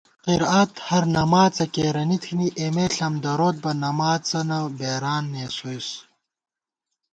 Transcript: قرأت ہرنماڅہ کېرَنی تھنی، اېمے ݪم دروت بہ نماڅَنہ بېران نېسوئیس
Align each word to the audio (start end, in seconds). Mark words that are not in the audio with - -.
قرأت 0.25 0.71
ہرنماڅہ 0.87 1.65
کېرَنی 1.73 2.17
تھنی، 2.23 2.47
اېمے 2.59 2.85
ݪم 2.95 3.13
دروت 3.23 3.55
بہ 3.63 3.71
نماڅَنہ 3.81 4.59
بېران 4.77 5.23
نېسوئیس 5.31 5.89